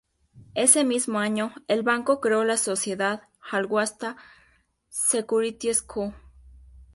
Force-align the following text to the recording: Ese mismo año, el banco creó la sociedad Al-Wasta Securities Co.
Ese 0.55 0.83
mismo 0.83 1.19
año, 1.19 1.53
el 1.67 1.83
banco 1.83 2.19
creó 2.21 2.43
la 2.43 2.57
sociedad 2.57 3.29
Al-Wasta 3.51 4.17
Securities 4.89 5.83
Co. 5.83 6.15